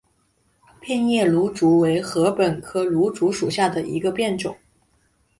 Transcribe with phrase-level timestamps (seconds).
[0.79, 4.57] 变叶芦竹为禾本科芦竹属下的一个变种。